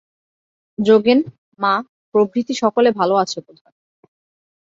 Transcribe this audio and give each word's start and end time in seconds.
যোগেন-মা 0.79 1.73
প্রভৃতি 2.15 2.53
সকলে 2.53 2.89
ভাল 2.91 3.09
আছে 3.17 3.39
বোধ 3.45 3.57
হয়। 3.63 3.77